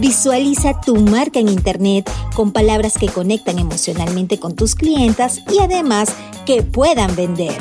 Visualiza 0.00 0.80
tu 0.80 0.96
marca 0.96 1.38
en 1.38 1.48
Internet 1.48 2.10
con 2.34 2.52
palabras 2.52 2.94
que 2.98 3.08
conectan 3.08 3.58
emocionalmente 3.58 4.40
con 4.40 4.56
tus 4.56 4.74
clientas 4.74 5.40
y 5.52 5.60
además 5.60 6.08
que 6.46 6.62
puedan 6.62 7.14
vender. 7.14 7.54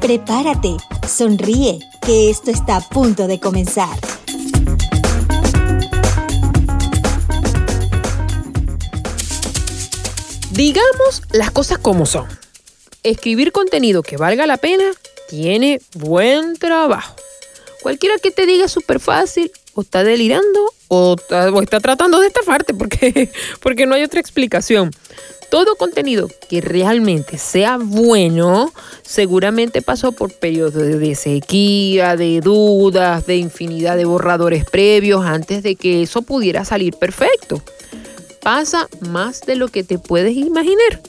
Prepárate, 0.00 0.76
sonríe, 1.06 1.80
que 2.02 2.30
esto 2.30 2.50
está 2.50 2.76
a 2.76 2.80
punto 2.80 3.26
de 3.26 3.40
comenzar. 3.40 3.98
Digamos 10.50 11.22
las 11.32 11.50
cosas 11.50 11.78
como 11.78 12.04
son. 12.04 12.26
Escribir 13.02 13.52
contenido 13.52 14.02
que 14.02 14.16
valga 14.16 14.46
la 14.46 14.56
pena 14.58 14.84
tiene 15.28 15.80
buen 15.94 16.56
trabajo. 16.56 17.14
Cualquiera 17.82 18.18
que 18.18 18.30
te 18.30 18.44
diga 18.44 18.68
súper 18.68 19.00
fácil 19.00 19.50
o 19.74 19.82
está 19.82 20.02
delirando 20.02 20.72
o 20.88 21.16
está, 21.62 21.80
tratando 21.80 22.20
de 22.20 22.28
estafarte 22.28 22.74
porque, 22.74 23.30
porque 23.60 23.86
no 23.86 23.94
hay 23.94 24.02
otra 24.02 24.20
explicación. 24.20 24.90
Todo 25.50 25.76
contenido 25.76 26.28
que 26.50 26.60
realmente 26.60 27.38
sea 27.38 27.78
bueno 27.78 28.70
seguramente 29.02 29.80
pasó 29.80 30.12
por 30.12 30.30
periodos 30.32 30.74
de 30.74 31.14
sequía, 31.14 32.16
de 32.16 32.42
dudas, 32.42 33.24
de 33.26 33.36
infinidad 33.36 33.96
de 33.96 34.04
borradores 34.04 34.66
previos 34.66 35.24
antes 35.24 35.62
de 35.62 35.76
que 35.76 36.02
eso 36.02 36.20
pudiera 36.20 36.66
salir 36.66 36.94
perfecto. 36.96 37.62
Pasa 38.42 38.88
más 39.08 39.40
de 39.40 39.56
lo 39.56 39.68
que 39.68 39.84
te 39.84 39.98
puedes 39.98 40.36
imaginar. 40.36 41.00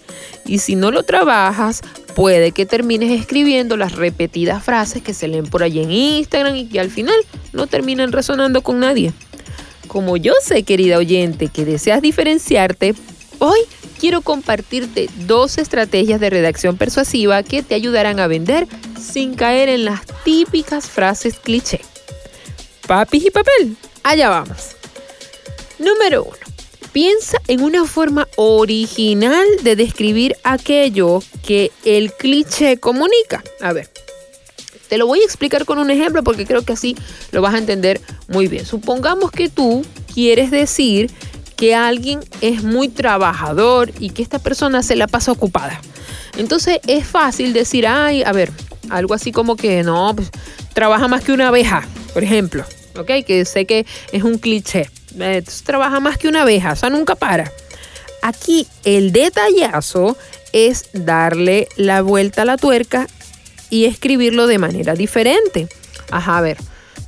Y 0.45 0.59
si 0.59 0.75
no 0.75 0.91
lo 0.91 1.03
trabajas, 1.03 1.81
puede 2.16 2.53
que 2.53 2.66
termines 2.66 3.11
escribiendo 3.11 3.75
las 3.75 3.93
repetidas 3.93 4.64
frases 4.64 5.02
que 5.03 5.14
se 5.14 5.27
leen 5.27 5.45
por 5.45 5.64
allí 5.64 5.81
en 5.81 5.91
Instagram 5.91 6.55
y 6.55 6.67
que 6.67 6.80
al 6.80 6.89
final 6.89 7.16
no 7.52 7.67
terminan 7.67 8.14
resonando 8.14 8.61
con 8.61 8.80
nadie. 8.80 9.14
Como 9.89 10.17
yo 10.17 10.33
sé, 10.39 10.61
querida 10.61 10.99
oyente, 10.99 11.47
que 11.47 11.65
deseas 11.65 12.03
diferenciarte, 12.03 12.93
hoy 13.39 13.59
quiero 13.99 14.21
compartirte 14.21 15.09
dos 15.25 15.57
estrategias 15.57 16.19
de 16.19 16.29
redacción 16.29 16.77
persuasiva 16.77 17.41
que 17.41 17.63
te 17.63 17.73
ayudarán 17.73 18.19
a 18.19 18.27
vender 18.27 18.67
sin 19.01 19.33
caer 19.33 19.67
en 19.67 19.85
las 19.85 20.01
típicas 20.23 20.87
frases 20.87 21.39
cliché. 21.39 21.81
Papis 22.87 23.25
y 23.25 23.31
papel, 23.31 23.75
allá 24.03 24.29
vamos. 24.29 24.75
Número 25.79 26.23
1. 26.23 26.33
Piensa 26.91 27.41
en 27.47 27.63
una 27.63 27.85
forma 27.85 28.27
original 28.35 29.47
de 29.63 29.75
describir 29.75 30.35
aquello 30.43 31.23
que 31.43 31.71
el 31.83 32.13
cliché 32.13 32.77
comunica. 32.77 33.43
A 33.59 33.73
ver, 33.73 33.89
te 34.89 34.97
lo 34.97 35.07
voy 35.07 35.21
a 35.21 35.23
explicar 35.23 35.65
con 35.65 35.77
un 35.77 35.91
ejemplo 35.91 36.23
porque 36.23 36.45
creo 36.45 36.63
que 36.63 36.73
así 36.73 36.97
lo 37.31 37.41
vas 37.41 37.53
a 37.53 37.59
entender 37.59 38.01
muy 38.27 38.47
bien. 38.47 38.65
Supongamos 38.65 39.31
que 39.31 39.47
tú 39.47 39.85
quieres 40.13 40.51
decir 40.51 41.11
que 41.55 41.75
alguien 41.75 42.19
es 42.41 42.63
muy 42.63 42.89
trabajador 42.89 43.91
y 43.99 44.09
que 44.09 44.23
esta 44.23 44.39
persona 44.39 44.81
se 44.81 44.95
la 44.95 45.07
pasa 45.07 45.31
ocupada. 45.31 45.79
Entonces 46.37 46.79
es 46.87 47.05
fácil 47.05 47.53
decir, 47.53 47.85
ay, 47.85 48.23
a 48.23 48.31
ver, 48.31 48.51
algo 48.89 49.13
así 49.13 49.31
como 49.31 49.55
que 49.55 49.83
no, 49.83 50.14
pues, 50.15 50.31
trabaja 50.73 51.08
más 51.08 51.23
que 51.23 51.33
una 51.33 51.49
abeja, 51.49 51.87
por 52.14 52.23
ejemplo, 52.23 52.64
¿ok? 52.97 53.11
Que 53.25 53.45
sé 53.45 53.65
que 53.65 53.85
es 54.11 54.23
un 54.23 54.37
cliché. 54.37 54.89
trabaja 55.65 55.99
más 55.99 56.17
que 56.17 56.27
una 56.27 56.43
abeja, 56.43 56.73
o 56.73 56.75
sea, 56.75 56.89
nunca 56.89 57.15
para. 57.15 57.52
Aquí 58.21 58.67
el 58.85 59.11
detallazo 59.11 60.17
es 60.52 60.89
darle 60.93 61.67
la 61.75 62.02
vuelta 62.02 62.41
a 62.41 62.45
la 62.45 62.58
tuerca 62.58 63.08
y 63.69 63.85
escribirlo 63.85 64.47
de 64.47 64.57
manera 64.57 64.93
diferente. 64.93 65.67
Ajá, 66.11 66.37
a 66.37 66.41
ver, 66.41 66.57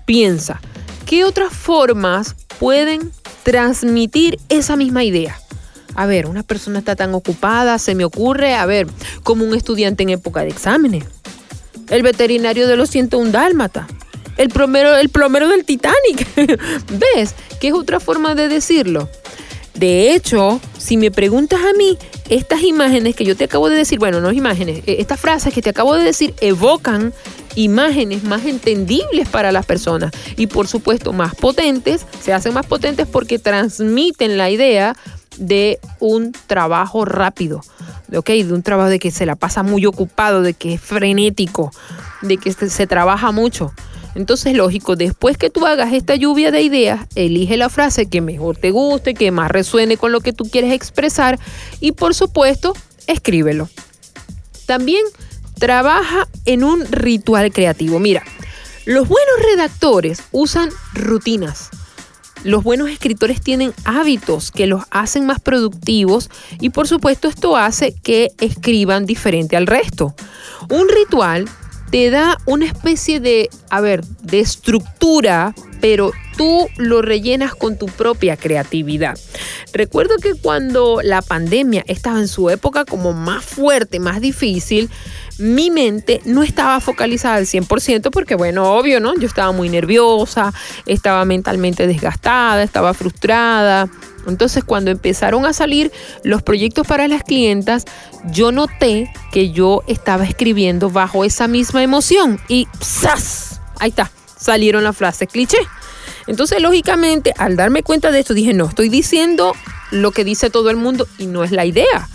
piensa, 0.06 0.62
¿qué 1.06 1.24
otras 1.24 1.54
formas 1.54 2.36
pueden 2.60 3.12
transmitir 3.44 4.40
esa 4.50 4.76
misma 4.76 5.04
idea? 5.04 5.40
A 5.96 6.06
ver, 6.06 6.28
una 6.28 6.44
persona 6.44 6.80
está 6.80 6.96
tan 6.96 7.14
ocupada, 7.14 7.78
se 7.78 7.96
me 7.96 8.06
ocurre, 8.06 8.54
a 8.54 8.66
ver, 8.66 8.88
como 9.24 9.44
un 9.44 9.56
estudiante 9.56 10.04
en 10.04 10.10
época 10.10 10.42
de 10.42 10.50
exámenes. 10.50 11.06
El 11.90 12.04
veterinario 12.04 12.68
de 12.68 12.78
los 12.78 12.90
101 12.90 13.32
dálmata. 13.32 13.88
El 14.38 14.50
plomero, 14.50 14.96
el 14.96 15.10
plomero 15.10 15.50
del 15.50 15.66
Titanic. 15.66 16.28
¿Ves? 17.16 17.36
¿Qué 17.60 17.68
es 17.68 17.74
otra 17.74 18.00
forma 18.00 18.34
de 18.34 18.48
decirlo? 18.48 19.10
De 19.74 20.14
hecho, 20.14 20.60
si 20.78 20.98
me 20.98 21.12
preguntas 21.12 21.60
a 21.62 21.78
mí, 21.78 21.98
estas 22.30 22.62
imágenes 22.64 23.16
que 23.16 23.26
yo 23.26 23.36
te 23.36 23.46
acabo 23.46 23.70
de 23.70 23.78
decir, 23.78 24.00
bueno, 24.00 24.22
no 24.22 24.32
imágenes, 24.32 24.84
eh, 24.86 24.98
estas 25.00 25.20
frases 25.20 25.54
que 25.54 25.62
te 25.62 25.70
acabo 25.70 25.96
de 25.96 26.04
decir 26.04 26.34
evocan 26.42 27.14
imágenes 27.56 28.24
más 28.24 28.46
entendibles 28.46 29.28
para 29.30 29.52
las 29.52 29.66
personas 29.66 30.12
y 30.38 30.48
por 30.48 30.68
supuesto 30.68 31.14
más 31.14 31.36
potentes, 31.36 32.06
se 32.22 32.34
hacen 32.34 32.54
más 32.54 32.66
potentes 32.66 33.08
porque 33.08 33.40
transmiten 33.40 34.38
la 34.38 34.50
idea 34.50 34.96
de 35.38 35.80
un 36.00 36.34
trabajo 36.48 37.06
rápido, 37.06 37.62
¿ok? 38.16 38.30
De 38.30 38.54
un 38.54 38.64
trabajo 38.64 38.90
de 38.90 39.00
que 39.00 39.12
se 39.12 39.26
la 39.26 39.36
pasa 39.36 39.64
muy 39.64 39.86
ocupado, 39.86 40.42
de 40.42 40.54
que 40.54 40.76
es 40.76 40.82
frenético, 40.82 41.72
de 42.22 42.38
que 42.38 42.52
se 42.52 42.88
trabaja 42.88 43.32
mucho. 43.32 43.74
Entonces, 44.16 44.56
lógico, 44.56 44.96
después 44.96 45.38
que 45.38 45.50
tú 45.50 45.66
hagas 45.66 45.94
esta 45.94 46.16
lluvia 46.16 46.52
de 46.52 46.62
ideas, 46.62 47.08
elige 47.16 47.58
la 47.58 47.70
frase 47.70 48.08
que 48.08 48.22
mejor 48.22 48.58
te 48.58 48.72
guste, 48.72 49.14
que 49.14 49.32
más 49.32 49.50
resuene 49.52 49.98
con 49.98 50.12
lo 50.12 50.22
que 50.22 50.34
tú 50.34 50.46
quieres 50.46 50.74
expresar 50.74 51.40
y 51.80 51.94
por 51.94 52.14
supuesto, 52.14 52.74
escríbelo. 53.08 53.70
También 54.66 55.04
trabaja 55.60 56.28
en 56.46 56.64
un 56.64 56.86
ritual 56.86 57.52
creativo. 57.52 58.00
Mira, 58.00 58.24
los 58.86 59.08
buenos 59.08 59.36
redactores 59.52 60.24
usan 60.32 60.70
rutinas. 60.94 61.70
Los 62.44 62.64
buenos 62.64 62.90
escritores 62.90 63.40
tienen 63.42 63.72
hábitos 63.86 64.52
que 64.52 64.66
los 64.66 64.84
hacen 64.90 65.28
más 65.28 65.40
productivos 65.40 66.32
y 66.60 66.72
por 66.72 66.88
supuesto 66.88 67.28
esto 67.28 67.56
hace 67.56 67.94
que 67.94 68.32
escriban 68.40 69.06
diferente 69.06 69.56
al 69.56 69.68
resto. 69.68 70.16
Un 70.68 70.90
ritual 70.90 71.48
te 71.92 72.10
da 72.10 72.38
una 72.46 72.66
especie 72.66 73.20
de, 73.20 73.50
a 73.70 73.82
ver, 73.82 74.04
de 74.06 74.40
estructura, 74.40 75.54
pero 75.82 76.12
tú 76.38 76.68
lo 76.78 77.02
rellenas 77.02 77.54
con 77.54 77.78
tu 77.78 77.88
propia 77.88 78.38
creatividad. 78.38 79.20
Recuerdo 79.74 80.16
que 80.18 80.34
cuando 80.34 81.02
la 81.04 81.22
pandemia 81.22 81.84
estaba 81.88 82.20
en 82.20 82.28
su 82.28 82.50
época 82.50 82.86
como 82.86 83.14
más 83.14 83.44
fuerte, 83.44 84.00
más 84.00 84.22
difícil, 84.22 84.90
mi 85.38 85.72
mente 85.72 86.22
no 86.24 86.44
estaba 86.44 86.80
focalizada 86.80 87.36
al 87.36 87.46
100% 87.46 88.10
porque, 88.12 88.36
bueno, 88.36 88.74
obvio, 88.74 89.00
¿no? 89.00 89.16
Yo 89.16 89.28
estaba 89.28 89.52
muy 89.52 89.70
nerviosa, 89.70 90.54
estaba 90.86 91.26
mentalmente 91.26 91.88
desgastada, 91.88 92.64
estaba 92.64 92.94
frustrada. 92.94 93.90
Entonces, 94.28 94.64
cuando 94.64 94.92
empezaron 94.92 95.46
a 95.46 95.54
salir 95.54 95.92
los 96.24 96.44
proyectos 96.44 96.88
para 96.88 97.08
las 97.08 97.24
clientas, 97.24 97.86
yo 98.32 98.52
noté 98.52 99.12
que 99.32 99.52
yo 99.52 99.84
estaba 99.88 100.26
escribiendo 100.26 100.90
bajo 100.90 101.24
esa 101.24 101.48
misma 101.48 101.84
emoción 101.84 102.40
y 102.48 102.68
¡zas! 102.84 103.62
Ahí 103.80 103.90
está, 103.90 104.12
salieron 104.38 104.84
las 104.84 104.96
frases 104.96 105.28
cliché. 105.28 105.58
Entonces, 106.28 106.62
lógicamente, 106.62 107.34
al 107.38 107.56
darme 107.56 107.84
cuenta 107.84 108.12
de 108.12 108.20
esto, 108.20 108.34
dije, 108.34 108.54
no, 108.54 108.68
estoy 108.68 108.90
diciendo 108.90 109.54
lo 109.92 110.12
que 110.12 110.24
dice 110.24 110.50
todo 110.50 110.70
el 110.70 110.78
mundo 110.78 111.08
y 111.18 111.26
no 111.26 111.44
es 111.44 111.52
la 111.52 111.66
idea 111.66 112.10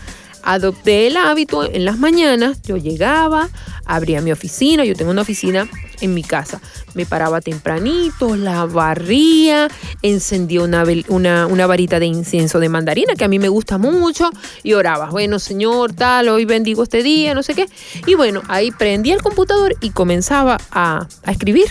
adopté 0.46 1.08
el 1.08 1.16
hábito 1.16 1.64
en 1.64 1.84
las 1.84 1.98
mañanas, 1.98 2.62
yo 2.62 2.76
llegaba, 2.76 3.48
abría 3.84 4.20
mi 4.22 4.30
oficina, 4.30 4.84
yo 4.84 4.94
tengo 4.94 5.10
una 5.10 5.22
oficina 5.22 5.68
en 6.00 6.14
mi 6.14 6.22
casa, 6.22 6.60
me 6.94 7.04
paraba 7.04 7.40
tempranito, 7.40 8.36
la 8.36 8.64
barría, 8.64 9.68
encendía 10.02 10.62
una, 10.62 11.46
una, 11.48 11.66
varita 11.66 11.98
de 11.98 12.06
incienso 12.06 12.60
de 12.60 12.68
mandarina 12.68 13.16
que 13.16 13.24
a 13.24 13.28
mí 13.28 13.40
me 13.40 13.48
gusta 13.48 13.76
mucho 13.76 14.30
y 14.62 14.74
oraba, 14.74 15.10
bueno 15.10 15.40
Señor, 15.40 15.94
tal, 15.94 16.28
hoy 16.28 16.44
bendigo 16.44 16.84
este 16.84 17.02
día, 17.02 17.34
no 17.34 17.42
sé 17.42 17.54
qué. 17.54 17.68
Y 18.06 18.14
bueno, 18.14 18.40
ahí 18.46 18.70
prendía 18.70 19.14
el 19.14 19.22
computador 19.22 19.74
y 19.80 19.90
comenzaba 19.90 20.58
a, 20.70 21.08
a 21.24 21.32
escribir. 21.32 21.66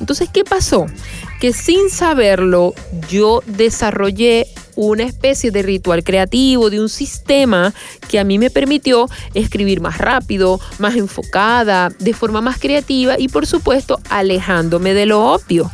Entonces, 0.00 0.28
¿qué 0.30 0.44
pasó? 0.44 0.84
Que 1.40 1.54
sin 1.54 1.88
saberlo, 1.88 2.74
yo 3.08 3.42
desarrollé 3.46 4.46
una 4.78 5.02
especie 5.02 5.50
de 5.50 5.62
ritual 5.62 6.04
creativo, 6.04 6.70
de 6.70 6.80
un 6.80 6.88
sistema 6.88 7.74
que 8.08 8.20
a 8.20 8.24
mí 8.24 8.38
me 8.38 8.48
permitió 8.48 9.08
escribir 9.34 9.80
más 9.80 9.98
rápido, 9.98 10.60
más 10.78 10.94
enfocada, 10.94 11.90
de 11.98 12.14
forma 12.14 12.40
más 12.40 12.58
creativa 12.60 13.18
y 13.18 13.26
por 13.26 13.46
supuesto 13.46 13.98
alejándome 14.08 14.94
de 14.94 15.06
lo 15.06 15.32
obvio. 15.32 15.68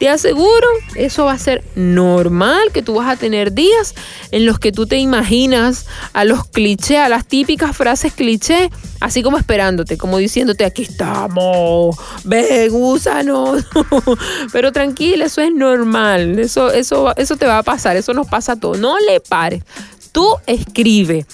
te 0.00 0.08
aseguro, 0.08 0.66
eso 0.96 1.26
va 1.26 1.32
a 1.32 1.38
ser 1.38 1.62
normal, 1.76 2.72
que 2.72 2.82
tú 2.82 2.94
vas 2.94 3.08
a 3.08 3.16
tener 3.16 3.52
días 3.52 3.94
en 4.32 4.46
los 4.46 4.58
que 4.58 4.72
tú 4.72 4.86
te 4.86 4.96
imaginas 4.96 5.86
a 6.12 6.24
los 6.24 6.44
clichés, 6.44 6.98
a 6.98 7.08
las 7.08 7.26
típicas 7.26 7.76
frases 7.76 8.12
cliché, 8.12 8.70
así 9.00 9.22
como 9.22 9.38
esperándote, 9.38 9.98
como 9.98 10.18
diciéndote, 10.18 10.64
aquí 10.64 10.82
estamos, 10.82 11.96
ven, 12.24 12.70
úsanos. 12.72 13.64
Pero 14.52 14.72
tranquila, 14.72 15.24
eso 15.24 15.40
es 15.40 15.52
normal, 15.52 16.38
eso, 16.38 16.70
eso, 16.70 17.16
eso 17.16 17.36
te 17.36 17.46
va 17.46 17.58
a 17.58 17.62
pasar, 17.62 17.96
eso 17.96 18.14
nos 18.14 18.28
pasa 18.28 18.52
a 18.52 18.56
todos. 18.56 18.78
No 18.78 18.98
le 19.00 19.20
pares, 19.20 19.64
tú 20.12 20.36
escribe. 20.46 21.26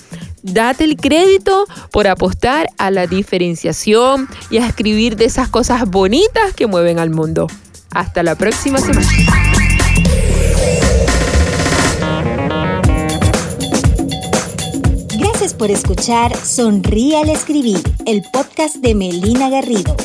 Date 0.43 0.85
el 0.85 0.97
crédito 0.97 1.67
por 1.91 2.07
apostar 2.07 2.69
a 2.79 2.93
la 2.93 3.09
diferenciación 3.09 4.29
y 4.49 4.59
a 4.59 4.67
escribir 4.67 5.17
de 5.17 5.25
esas 5.25 5.49
cosas 5.49 5.87
bonitas 5.91 6.55
que 6.55 6.69
mueven 6.69 7.01
al 7.01 7.11
mundo. 7.11 7.49
Hasta 7.91 8.23
la 8.23 8.37
próxima 8.37 8.79
semana. 8.79 9.46
Por 15.57 15.71
escuchar 15.71 16.37
Sonríe 16.37 17.17
al 17.17 17.31
Escribir, 17.31 17.81
el 18.05 18.23
podcast 18.33 18.77
de 18.77 18.95
Melina 18.95 19.49
Garrido. 19.49 19.97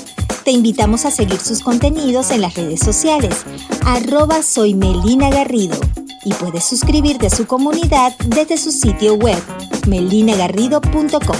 Te 0.43 0.51
invitamos 0.51 1.05
a 1.05 1.11
seguir 1.11 1.39
sus 1.39 1.61
contenidos 1.61 2.31
en 2.31 2.41
las 2.41 2.55
redes 2.55 2.79
sociales, 2.79 3.45
arroba 3.85 4.43
soy 4.43 4.73
Melina 4.73 5.29
Garrido, 5.29 5.77
y 6.23 6.33
puedes 6.33 6.63
suscribirte 6.63 7.27
a 7.27 7.29
su 7.29 7.47
comunidad 7.47 8.15
desde 8.27 8.57
su 8.57 8.71
sitio 8.71 9.15
web, 9.15 9.41
melinagarrido.com. 9.87 11.37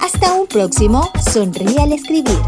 Hasta 0.00 0.34
un 0.34 0.46
próximo 0.46 1.10
Sonríe 1.32 1.80
al 1.80 1.92
Escribir. 1.92 2.38